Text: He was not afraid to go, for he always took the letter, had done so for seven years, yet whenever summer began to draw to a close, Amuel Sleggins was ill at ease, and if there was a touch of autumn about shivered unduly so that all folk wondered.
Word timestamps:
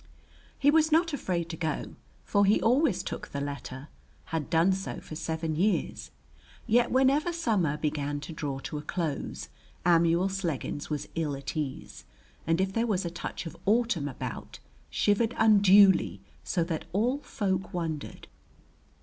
He 0.57 0.71
was 0.71 0.91
not 0.91 1.13
afraid 1.13 1.47
to 1.49 1.55
go, 1.57 1.95
for 2.23 2.43
he 2.43 2.59
always 2.59 3.03
took 3.03 3.27
the 3.27 3.39
letter, 3.39 3.87
had 4.33 4.49
done 4.49 4.73
so 4.73 4.99
for 4.99 5.15
seven 5.15 5.55
years, 5.55 6.09
yet 6.65 6.89
whenever 6.89 7.31
summer 7.31 7.77
began 7.77 8.19
to 8.21 8.33
draw 8.33 8.57
to 8.61 8.79
a 8.79 8.81
close, 8.81 9.49
Amuel 9.85 10.27
Sleggins 10.27 10.89
was 10.89 11.07
ill 11.13 11.35
at 11.35 11.55
ease, 11.55 12.05
and 12.47 12.59
if 12.59 12.73
there 12.73 12.87
was 12.87 13.05
a 13.05 13.11
touch 13.11 13.45
of 13.45 13.55
autumn 13.67 14.07
about 14.07 14.57
shivered 14.89 15.35
unduly 15.37 16.19
so 16.43 16.63
that 16.63 16.85
all 16.93 17.19
folk 17.19 17.71
wondered. 17.71 18.25